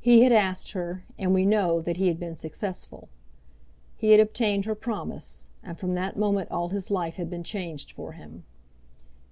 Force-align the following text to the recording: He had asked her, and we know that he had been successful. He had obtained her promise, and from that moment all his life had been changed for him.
He 0.00 0.22
had 0.22 0.30
asked 0.30 0.70
her, 0.74 1.02
and 1.18 1.34
we 1.34 1.44
know 1.44 1.80
that 1.80 1.96
he 1.96 2.06
had 2.06 2.20
been 2.20 2.36
successful. 2.36 3.08
He 3.96 4.12
had 4.12 4.20
obtained 4.20 4.64
her 4.64 4.76
promise, 4.76 5.48
and 5.60 5.76
from 5.76 5.96
that 5.96 6.16
moment 6.16 6.52
all 6.52 6.68
his 6.68 6.88
life 6.88 7.16
had 7.16 7.28
been 7.28 7.42
changed 7.42 7.90
for 7.90 8.12
him. 8.12 8.44